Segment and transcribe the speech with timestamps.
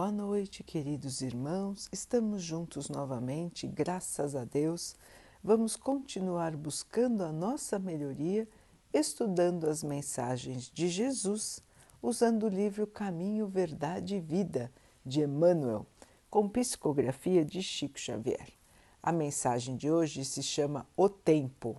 [0.00, 1.86] Boa noite, queridos irmãos.
[1.92, 4.96] Estamos juntos novamente, graças a Deus.
[5.44, 8.48] Vamos continuar buscando a nossa melhoria,
[8.94, 11.62] estudando as mensagens de Jesus,
[12.00, 14.72] usando o livro Caminho, Verdade e Vida
[15.04, 15.86] de Emmanuel,
[16.30, 18.54] com psicografia de Chico Xavier.
[19.02, 21.76] A mensagem de hoje se chama O Tempo.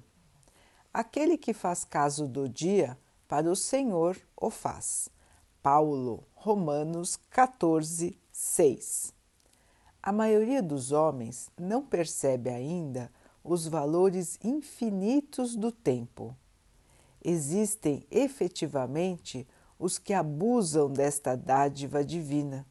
[0.93, 2.95] Aquele que faz caso do dia,
[3.27, 5.09] para o Senhor o faz.
[5.63, 9.13] Paulo, Romanos 14, 6.
[10.01, 13.11] A maioria dos homens não percebe ainda
[13.43, 16.35] os valores infinitos do tempo.
[17.23, 22.65] Existem efetivamente os que abusam desta dádiva divina,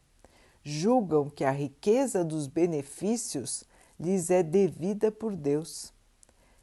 [0.61, 3.63] julgam que a riqueza dos benefícios
[3.97, 5.93] lhes é devida por Deus.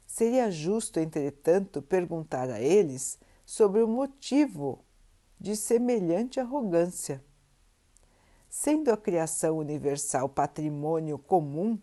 [0.05, 3.17] Seria justo, entretanto, perguntar a eles
[3.47, 4.85] sobre o motivo
[5.39, 7.23] de semelhante arrogância.
[8.49, 11.79] Sendo a criação universal patrimônio comum,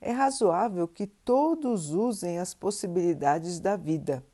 [0.00, 4.24] é razoável que todos usem as possibilidades da vida.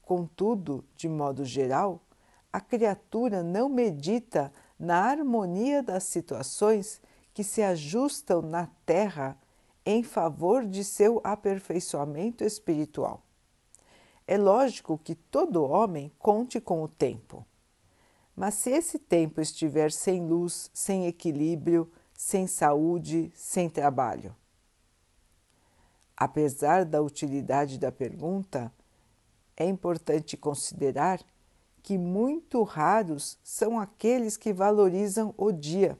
[0.00, 2.00] Contudo, de modo geral,
[2.50, 7.00] a criatura não medita na harmonia das situações
[7.34, 9.38] que se ajustam na Terra
[9.84, 13.22] em favor de seu aperfeiçoamento espiritual.
[14.26, 17.46] É lógico que todo homem conte com o tempo.
[18.38, 24.32] Mas se esse tempo estiver sem luz, sem equilíbrio, sem saúde, sem trabalho?
[26.16, 28.72] Apesar da utilidade da pergunta,
[29.56, 31.20] é importante considerar
[31.82, 35.98] que muito raros são aqueles que valorizam o dia,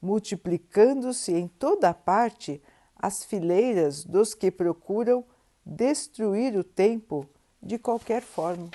[0.00, 2.62] multiplicando-se em toda parte
[2.94, 5.24] as fileiras dos que procuram
[5.66, 7.28] destruir o tempo
[7.60, 8.70] de qualquer forma.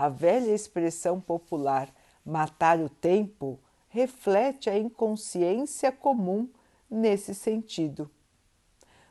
[0.00, 1.92] A velha expressão popular
[2.24, 6.48] matar o tempo reflete a inconsciência comum
[6.88, 8.08] nesse sentido.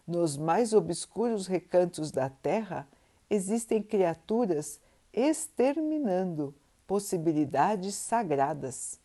[0.08, 2.88] Nos mais obscuros recantos da Terra
[3.30, 4.80] existem criaturas
[5.12, 6.56] exterminando
[6.88, 8.98] possibilidades sagradas.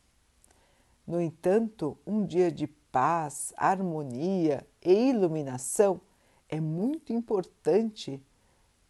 [1.04, 6.00] No entanto, um dia de paz, harmonia e iluminação
[6.49, 8.22] é muito importante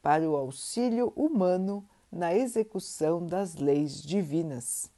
[0.03, 4.90] para o auxílio humano na execução das leis divinas.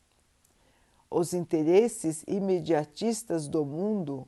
[1.08, 4.26] Os interesses imediatistas do mundo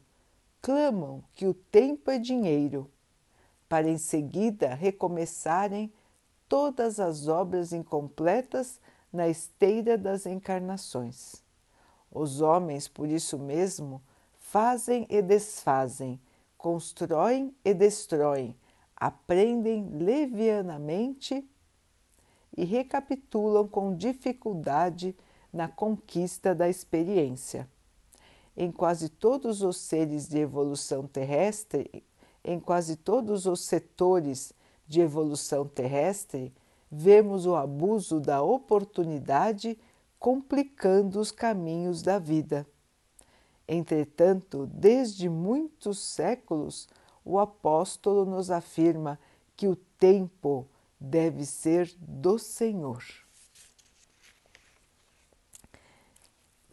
[0.63, 2.89] clamam que o tempo é dinheiro,
[3.69, 5.93] para em seguida recomeçarem
[6.49, 8.81] todas as obras incompletas
[9.13, 11.43] na esteira das encarnações.
[12.09, 14.01] Os homens, por isso mesmo,
[14.39, 16.21] fazem e desfazem,
[16.57, 18.57] constroem e destroem,
[18.95, 21.45] aprendem levianamente
[22.57, 25.15] e recapitulam com dificuldade
[25.53, 27.69] na conquista da experiência.
[28.57, 32.03] Em quase todos os seres de evolução terrestre,
[32.43, 34.53] em quase todos os setores
[34.87, 36.55] de evolução terrestre,
[36.91, 39.79] vemos o abuso da oportunidade
[40.19, 42.67] complicando os caminhos da vida.
[43.69, 46.89] Entretanto, desde muitos séculos,
[47.25, 49.19] o apóstolo nos afirma
[49.57, 50.67] que o tempo
[51.01, 53.03] deve ser do Senhor.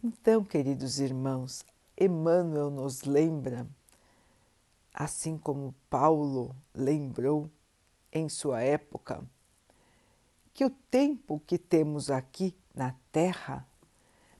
[0.02, 1.64] Então, queridos irmãos,
[1.98, 3.66] Emmanuel nos lembra,
[4.92, 7.50] assim como Paulo lembrou
[8.12, 9.24] em sua época,
[10.52, 13.66] que o tempo que temos aqui na Terra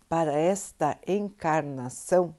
[0.09, 2.37] para esta encarnação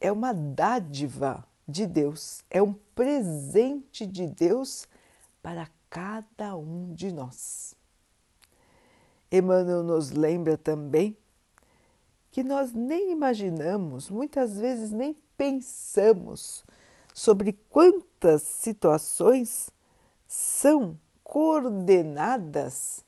[0.00, 4.88] é uma dádiva de Deus, é um presente de Deus
[5.42, 7.74] para cada um de nós.
[9.30, 11.16] Emmanuel nos lembra também
[12.30, 16.64] que nós nem imaginamos, muitas vezes nem pensamos
[17.14, 19.70] sobre quantas situações
[20.26, 23.04] são coordenadas,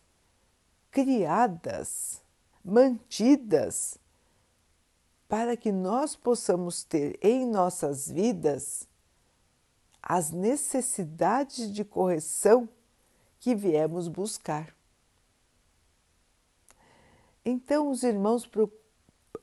[0.91, 2.21] criadas,
[2.65, 3.99] mantidas
[5.29, 8.87] para que nós possamos ter em nossas vidas
[10.03, 12.69] as necessidades de correção
[13.39, 14.75] que viemos buscar.
[17.45, 18.49] Então, os irmãos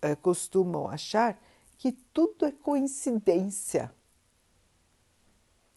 [0.02, 1.42] eh, costumam achar
[1.78, 3.94] que tudo é coincidência.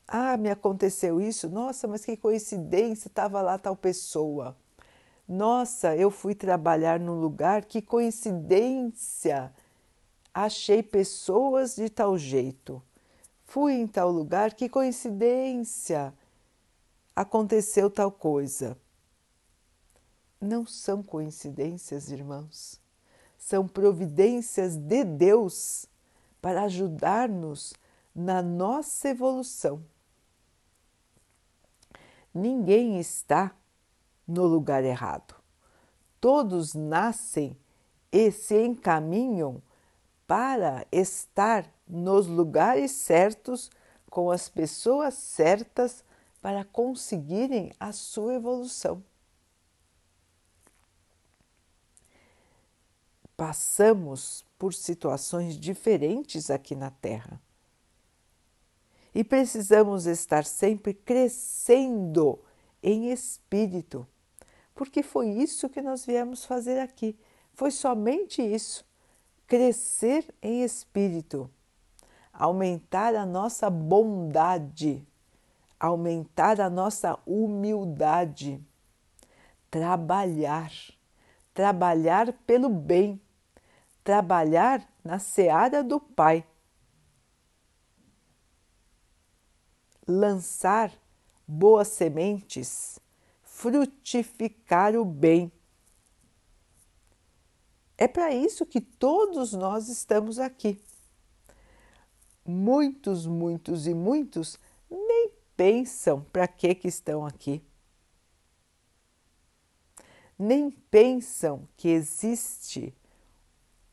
[0.07, 4.57] Ah, me aconteceu isso, nossa, mas que coincidência, estava lá tal pessoa.
[5.27, 9.53] Nossa, eu fui trabalhar num lugar, que coincidência,
[10.35, 12.83] achei pessoas de tal jeito.
[13.53, 16.15] Fui em tal lugar, que coincidência!
[17.15, 18.79] Aconteceu tal coisa.
[20.41, 22.81] Não são coincidências, irmãos.
[23.37, 25.85] são providências de Deus
[26.41, 27.75] para ajudar-nos
[28.15, 29.85] na nossa evolução.
[32.33, 33.55] Ninguém está
[34.27, 35.35] no lugar errado.
[36.19, 37.55] Todos nascem
[38.11, 39.63] e se encaminham
[40.27, 43.71] para estar nos lugares certos
[44.09, 46.03] com as pessoas certas
[46.41, 49.03] para conseguirem a sua evolução.
[53.37, 57.41] Passamos por situações diferentes aqui na Terra
[59.15, 62.39] e precisamos estar sempre crescendo
[62.83, 64.07] em espírito,
[64.75, 67.17] porque foi isso que nós viemos fazer aqui.
[67.53, 68.85] Foi somente isso:
[69.47, 71.51] crescer em espírito,
[72.33, 75.07] aumentar a nossa bondade,
[75.79, 78.65] aumentar a nossa humildade,
[79.71, 80.73] trabalhar,
[81.53, 83.21] trabalhar pelo bem,
[84.03, 86.47] trabalhar na seara do Pai
[90.07, 90.93] lançar
[91.47, 92.99] boas sementes,
[93.43, 95.53] frutificar o bem.
[97.97, 100.81] É para isso que todos nós estamos aqui.
[102.45, 104.59] Muitos, muitos e muitos
[104.91, 107.63] nem pensam para que, que estão aqui.
[110.39, 112.95] Nem pensam que existe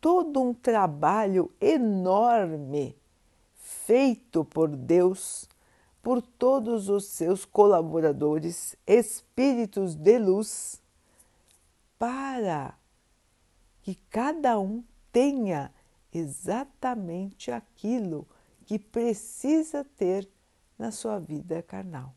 [0.01, 2.95] todo um trabalho enorme
[3.55, 5.47] feito por Deus
[6.01, 10.81] por todos os seus colaboradores, espíritos de luz,
[11.97, 12.77] para
[13.81, 15.73] que cada um tenha
[16.13, 18.27] exatamente aquilo
[18.69, 20.29] que precisa ter
[20.77, 22.13] na sua vida carnal.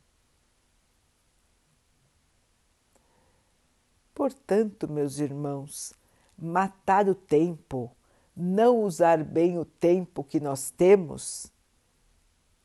[4.14, 5.94] Portanto, meus irmãos,
[6.36, 7.90] matar o tempo,
[8.36, 11.50] não usar bem o tempo que nós temos,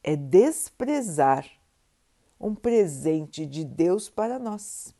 [0.03, 1.49] é desprezar
[2.37, 4.93] um presente de Deus para nós.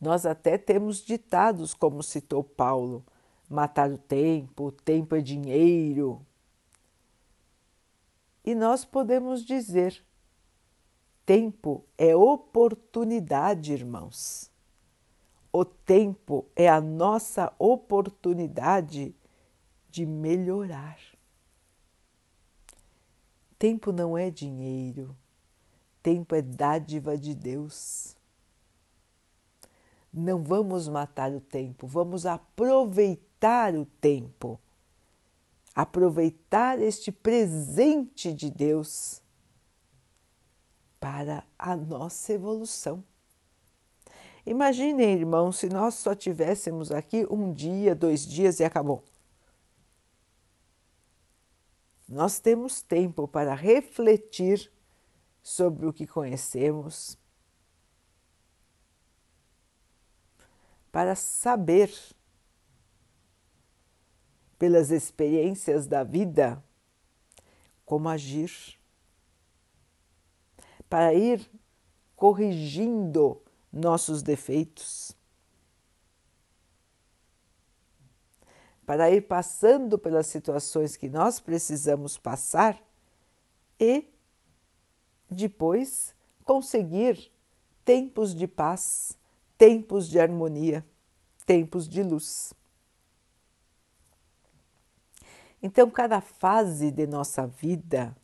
[0.00, 3.06] Nós até temos ditados, como citou Paulo:
[3.48, 6.24] matar o tempo, o tempo é dinheiro.
[8.44, 10.04] E nós podemos dizer:
[11.24, 14.50] tempo é oportunidade, irmãos.
[15.52, 19.14] O tempo é a nossa oportunidade
[19.88, 20.98] de melhorar.
[23.56, 25.16] Tempo não é dinheiro,
[26.02, 28.16] tempo é dádiva de Deus.
[30.12, 33.33] Não vamos matar o tempo, vamos aproveitar
[33.74, 34.58] o tempo,
[35.74, 39.20] aproveitar este presente de Deus
[40.98, 43.04] para a nossa evolução.
[44.46, 49.04] Imaginem, irmão, se nós só tivéssemos aqui um dia, dois dias e acabou.
[52.08, 54.70] Nós temos tempo para refletir
[55.42, 57.18] sobre o que conhecemos,
[60.90, 61.92] para saber,
[64.64, 66.64] pelas experiências da vida,
[67.84, 68.50] como agir,
[70.88, 71.46] para ir
[72.16, 75.14] corrigindo nossos defeitos
[78.86, 82.82] para ir passando pelas situações que nós precisamos passar
[83.78, 84.06] e
[85.30, 87.30] depois conseguir
[87.84, 89.18] tempos de paz,
[89.58, 90.84] tempos de harmonia,
[91.46, 92.52] tempos de luz.
[95.66, 98.14] Então, cada fase de nossa vida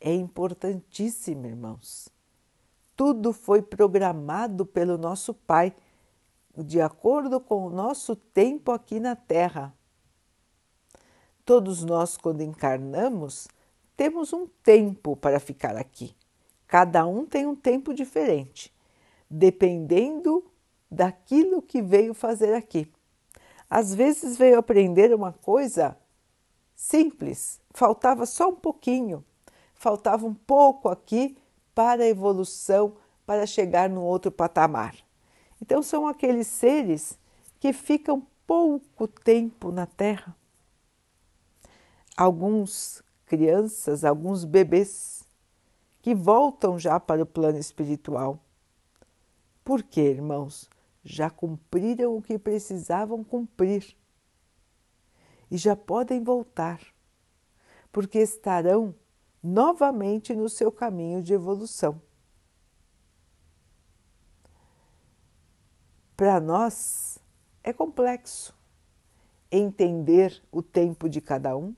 [0.00, 2.08] é importantíssima, irmãos.
[2.96, 5.72] Tudo foi programado pelo nosso Pai,
[6.58, 9.72] de acordo com o nosso tempo aqui na Terra.
[11.44, 13.46] Todos nós, quando encarnamos,
[13.96, 16.12] temos um tempo para ficar aqui.
[16.66, 18.74] Cada um tem um tempo diferente,
[19.30, 20.44] dependendo
[20.90, 22.92] daquilo que veio fazer aqui.
[23.70, 25.96] Às vezes veio aprender uma coisa
[26.74, 29.24] simples, faltava só um pouquinho,
[29.74, 31.36] faltava um pouco aqui
[31.74, 34.94] para a evolução, para chegar no outro patamar.
[35.60, 37.18] Então, são aqueles seres
[37.58, 40.36] que ficam pouco tempo na Terra
[42.16, 45.24] alguns crianças, alguns bebês
[46.00, 48.38] que voltam já para o plano espiritual.
[49.64, 50.68] Por quê, irmãos?
[51.02, 53.96] Já cumpriram o que precisavam cumprir
[55.50, 56.80] e já podem voltar,
[57.92, 58.94] porque estarão
[59.42, 62.00] novamente no seu caminho de evolução.
[66.16, 67.18] Para nós,
[67.62, 68.54] é complexo.
[69.50, 71.74] Entender o tempo de cada um,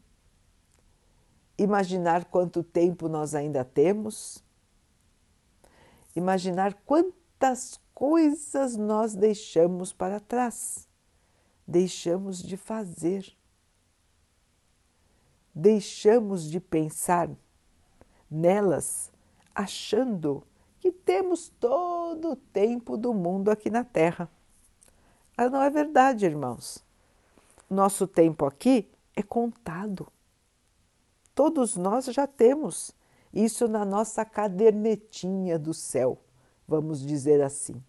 [1.59, 4.43] imaginar quanto tempo nós ainda temos,
[6.15, 10.89] imaginar quantas coisas nós deixamos para trás,
[11.67, 13.36] deixamos de fazer,
[15.57, 17.31] deixamos de pensar
[18.31, 19.11] nelas,
[19.55, 20.43] achando
[20.79, 24.31] que temos todo o tempo do mundo aqui na Terra.
[25.35, 26.85] Mas não é verdade, irmãos.
[27.71, 30.07] Nosso tempo aqui é contado.
[31.35, 32.93] Todos nós já temos
[33.33, 36.19] isso na nossa cadernetinha do céu,
[36.69, 37.83] vamos dizer assim.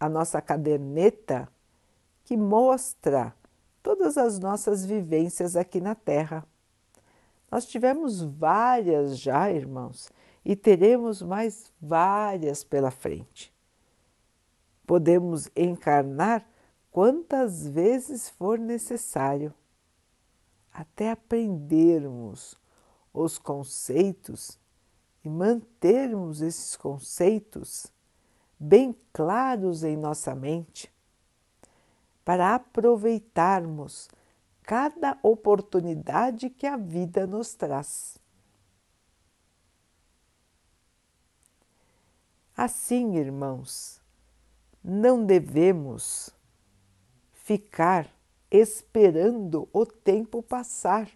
[0.00, 1.48] A nossa caderneta
[2.24, 3.34] que mostra
[3.86, 6.44] todas as nossas vivências aqui na Terra.
[7.48, 10.10] Nós tivemos várias já, irmãos,
[10.44, 13.54] e teremos mais várias pela frente.
[14.84, 16.44] Podemos encarnar
[16.90, 19.54] quantas vezes for necessário,
[20.72, 22.56] até aprendermos
[23.14, 24.58] os conceitos
[25.24, 27.86] e mantermos esses conceitos
[28.58, 30.92] bem claros em nossa mente,
[32.26, 34.08] para aproveitarmos
[34.64, 38.18] cada oportunidade que a vida nos traz.
[42.56, 44.00] Assim, irmãos,
[44.82, 46.34] não devemos
[47.32, 48.12] ficar
[48.50, 51.08] esperando o tempo passar.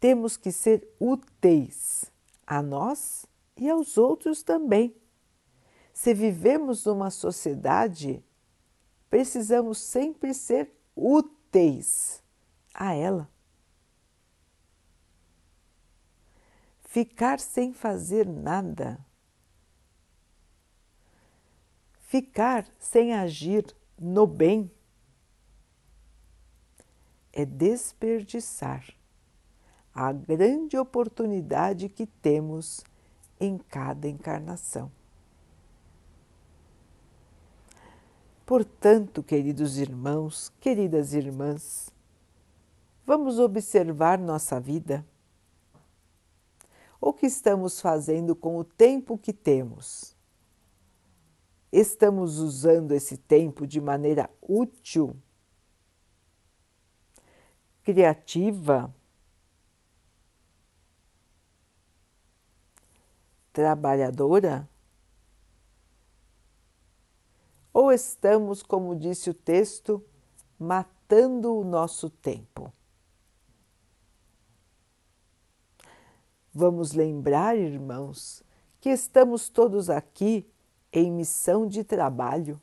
[0.00, 2.10] Temos que ser úteis
[2.44, 3.24] a nós
[3.56, 5.00] e aos outros também.
[5.92, 8.24] Se vivemos numa sociedade,
[9.10, 12.22] precisamos sempre ser úteis
[12.72, 13.28] a ela.
[16.80, 18.98] Ficar sem fazer nada
[22.12, 24.70] Ficar sem agir no bem
[27.32, 28.84] é desperdiçar
[29.94, 32.84] a grande oportunidade que temos
[33.40, 34.92] em cada encarnação.
[38.52, 41.88] Portanto, queridos irmãos, queridas irmãs,
[43.06, 45.06] vamos observar nossa vida.
[47.00, 50.14] O que estamos fazendo com o tempo que temos?
[51.72, 55.16] Estamos usando esse tempo de maneira útil,
[57.82, 58.94] criativa,
[63.50, 64.68] trabalhadora?
[67.72, 70.04] Ou estamos, como disse o texto,
[70.58, 72.72] matando o nosso tempo?
[76.52, 78.42] Vamos lembrar, irmãos,
[78.78, 80.46] que estamos todos aqui
[80.92, 82.60] em missão de trabalho.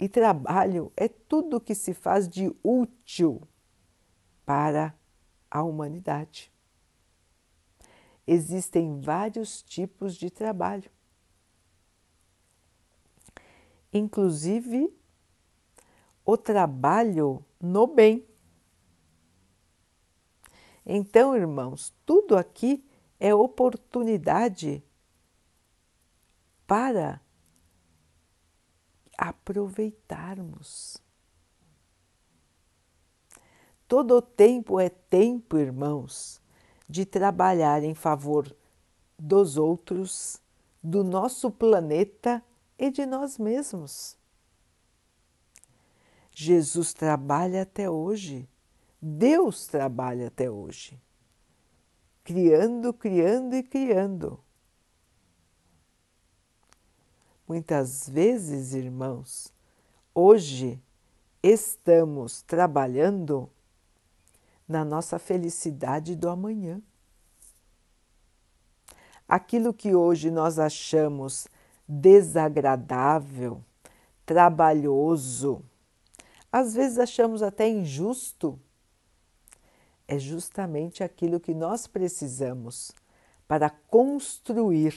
[0.00, 3.40] E trabalho é tudo que se faz de útil
[4.44, 4.92] para
[5.48, 6.52] a humanidade.
[8.26, 10.90] Existem vários tipos de trabalho,
[13.96, 14.92] inclusive
[16.24, 18.26] o trabalho no bem.
[20.84, 22.84] Então, irmãos, tudo aqui
[23.18, 24.82] é oportunidade
[26.66, 27.20] para
[29.16, 30.98] aproveitarmos.
[33.88, 36.40] Todo o tempo é tempo, irmãos,
[36.88, 38.54] de trabalhar em favor
[39.18, 40.40] dos outros,
[40.82, 42.42] do nosso planeta
[42.78, 44.16] e de nós mesmos.
[46.32, 48.48] Jesus trabalha até hoje,
[49.00, 51.00] Deus trabalha até hoje,
[52.22, 54.38] criando, criando e criando.
[57.48, 59.52] Muitas vezes, irmãos,
[60.12, 60.82] hoje
[61.42, 63.48] estamos trabalhando
[64.66, 66.82] na nossa felicidade do amanhã.
[69.28, 71.46] Aquilo que hoje nós achamos
[71.88, 73.62] desagradável,
[74.24, 75.62] trabalhoso,
[76.50, 78.58] às vezes achamos até injusto,
[80.08, 82.92] é justamente aquilo que nós precisamos
[83.46, 84.94] para construir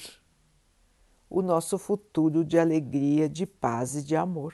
[1.30, 4.54] o nosso futuro de alegria, de paz e de amor.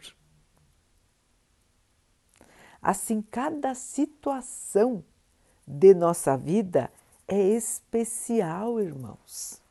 [2.81, 5.03] Assim, cada situação
[5.65, 6.91] de nossa vida
[7.27, 9.64] é especial, irmãos.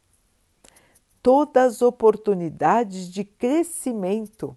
[1.24, 4.54] Todas as oportunidades de crescimento,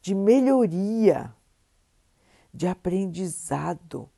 [0.00, 1.32] de melhoria,
[2.52, 4.10] de aprendizado.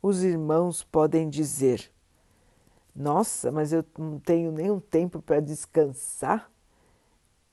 [0.00, 1.90] Os irmãos podem dizer:
[2.94, 6.48] Nossa, mas eu não tenho nenhum tempo para descansar.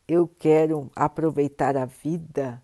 [0.08, 2.62] Eu quero aproveitar a vida,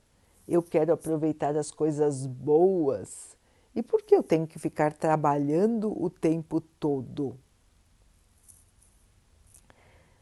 [0.48, 3.35] eu quero aproveitar as coisas boas.
[3.76, 7.38] E por que eu tenho que ficar trabalhando o tempo todo?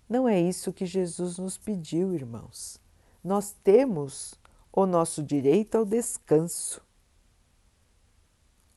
[0.09, 2.81] Não é isso que Jesus nos pediu, irmãos.
[3.23, 4.33] Nós temos
[4.71, 6.81] o nosso direito ao descanso.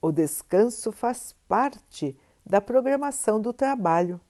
[0.00, 2.14] O descanso faz parte
[2.44, 4.20] da programação do trabalho.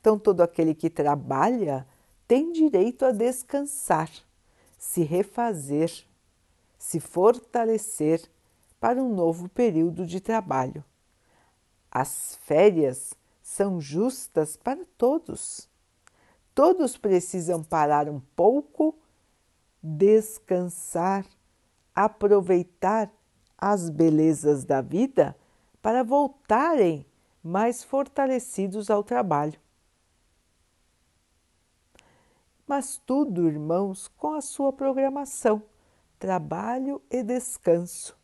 [0.00, 1.86] Então, todo aquele que trabalha
[2.26, 4.10] tem direito a descansar,
[4.78, 5.92] se refazer,
[6.78, 8.28] se fortalecer
[8.80, 10.82] para um novo período de trabalho.
[11.90, 15.68] As férias são justas para todos.
[16.54, 18.96] Todos precisam parar um pouco,
[19.82, 21.26] descansar,
[21.94, 23.12] aproveitar
[23.58, 25.36] as belezas da vida
[25.82, 27.04] para voltarem
[27.42, 29.60] mais fortalecidos ao trabalho.
[32.66, 35.62] Mas tudo, irmãos, com a sua programação,
[36.18, 38.19] trabalho e descanso.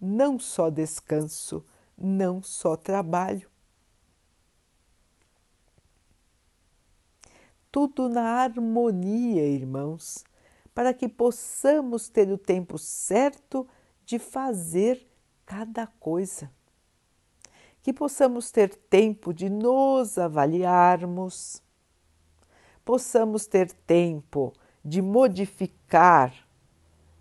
[0.00, 1.64] Não só descanso,
[1.96, 3.50] não só trabalho.
[7.70, 10.24] Tudo na harmonia, irmãos,
[10.74, 13.66] para que possamos ter o tempo certo
[14.04, 15.06] de fazer
[15.44, 16.50] cada coisa
[17.88, 21.62] que possamos ter tempo de nos avaliarmos,
[22.84, 24.52] possamos ter tempo
[24.84, 26.47] de modificar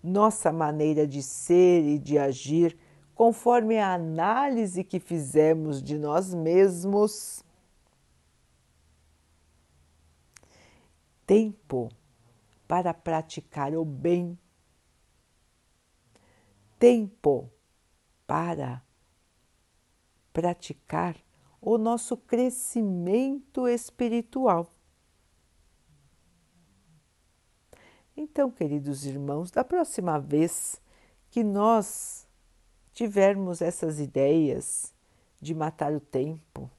[0.08, 2.78] nossa maneira de ser e de agir
[3.14, 7.44] conforme a análise que fizemos de nós mesmos.
[11.26, 11.90] Tempo
[12.68, 14.38] para praticar o bem.
[16.80, 17.52] Tempo
[18.26, 18.84] para
[20.32, 21.18] praticar
[21.60, 24.72] o nosso crescimento espiritual.
[28.17, 30.82] Então, queridos irmãos, da próxima vez
[31.30, 32.27] que nós
[32.91, 34.91] tivermos essas ideias
[35.39, 36.69] de matar o tempo,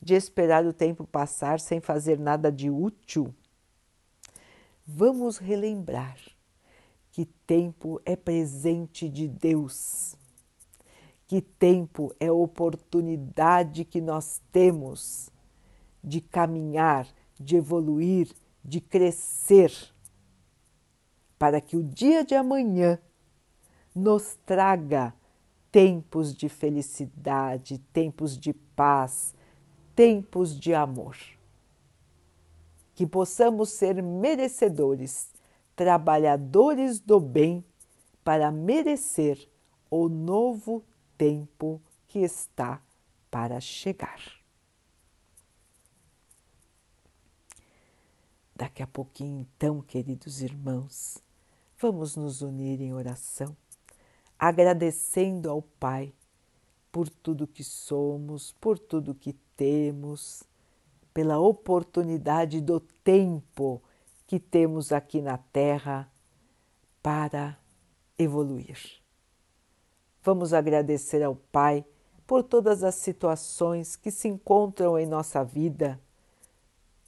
[0.00, 3.34] de esperar o tempo passar sem fazer nada de útil,
[4.86, 6.18] vamos relembrar
[7.12, 10.16] que tempo é presente de Deus
[11.30, 15.30] que tempo é oportunidade que nós temos
[16.02, 17.06] de caminhar,
[17.38, 18.32] de evoluir,
[18.64, 19.72] de crescer,
[21.40, 22.98] para que o dia de amanhã
[23.94, 25.14] nos traga
[25.72, 29.34] tempos de felicidade, tempos de paz,
[29.96, 31.16] tempos de amor.
[32.94, 35.32] Que possamos ser merecedores,
[35.74, 37.64] trabalhadores do bem,
[38.22, 39.48] para merecer
[39.90, 40.84] o novo
[41.16, 42.82] tempo que está
[43.30, 44.20] para chegar.
[48.54, 51.16] Daqui a pouquinho, então, queridos irmãos,
[51.80, 53.56] vamos nos unir em oração,
[54.38, 56.12] agradecendo ao Pai
[56.92, 60.42] por tudo que somos, por tudo que temos,
[61.14, 63.82] pela oportunidade do tempo
[64.26, 66.12] que temos aqui na Terra
[67.02, 67.58] para
[68.18, 68.78] evoluir.
[70.22, 71.82] Vamos agradecer ao Pai
[72.26, 75.98] por todas as situações que se encontram em nossa vida,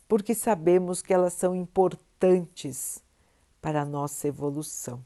[0.08, 3.02] porque sabemos que elas são importantes
[3.62, 5.02] para a nossa evolução.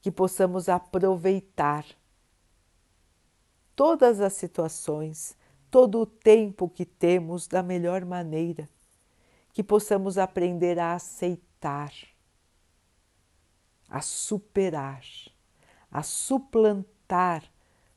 [0.00, 1.84] Que possamos aproveitar
[3.76, 5.36] todas as situações,
[5.70, 8.68] todo o tempo que temos da melhor maneira,
[9.52, 11.92] que possamos aprender a aceitar,
[13.88, 15.04] a superar,
[15.90, 17.44] a suplantar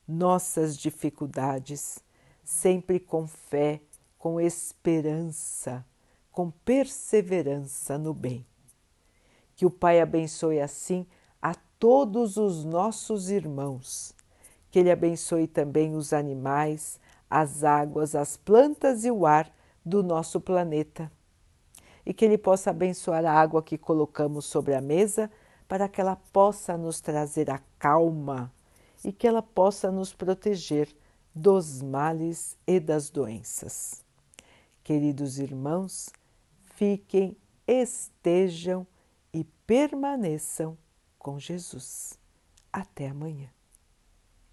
[0.08, 2.04] nossas dificuldades,
[2.44, 3.82] sempre com fé,
[4.18, 5.86] com esperança,
[6.32, 8.51] com perseverança no bem.
[9.62, 11.06] Que o Pai abençoe assim
[11.40, 14.12] a todos os nossos irmãos,
[14.72, 20.42] que Ele abençoe também os animais, as águas, as plantas e o ar do nosso
[20.42, 21.12] planeta.
[22.04, 25.30] E que Ele possa abençoar a água que colocamos sobre a mesa
[25.68, 28.52] para que ela possa nos trazer a calma
[29.06, 30.90] e que ela possa nos proteger
[31.36, 34.04] dos males e das doenças.
[34.84, 36.10] Queridos irmãos,
[36.64, 38.88] fiquem, estejam
[39.72, 40.78] permaneçam
[41.18, 42.20] com Jesus.
[42.74, 43.50] Até amanhã.